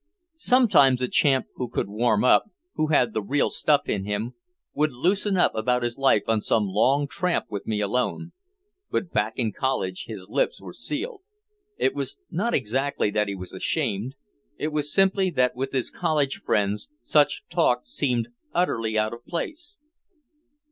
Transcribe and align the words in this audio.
Sometimes 0.33 0.99
a 1.03 1.07
chap 1.07 1.45
who 1.57 1.69
could 1.69 1.87
warm 1.87 2.23
up, 2.23 2.45
who 2.73 2.87
had 2.87 3.13
the 3.13 3.21
real 3.21 3.51
stuff 3.51 3.81
in 3.87 4.03
him, 4.03 4.33
would 4.73 4.91
"loosen 4.91 5.37
up" 5.37 5.53
about 5.53 5.83
his 5.83 5.95
life 5.95 6.23
on 6.27 6.41
some 6.41 6.65
long 6.65 7.07
tramp 7.07 7.45
with 7.51 7.67
me 7.67 7.81
alone. 7.81 8.31
But 8.89 9.11
back 9.11 9.33
in 9.35 9.51
college 9.53 10.05
his 10.07 10.27
lips 10.27 10.59
were 10.59 10.73
sealed. 10.73 11.21
It 11.77 11.93
was 11.93 12.17
not 12.31 12.55
exactly 12.55 13.11
that 13.11 13.27
he 13.27 13.35
was 13.35 13.53
ashamed, 13.53 14.15
it 14.57 14.69
was 14.69 14.91
simply 14.91 15.29
that 15.29 15.55
with 15.55 15.71
his 15.71 15.91
college 15.91 16.37
friends 16.37 16.89
such 16.99 17.43
talk 17.47 17.81
seemed 17.85 18.29
utterly 18.55 18.97
out 18.97 19.13
of 19.13 19.23
place. 19.27 19.77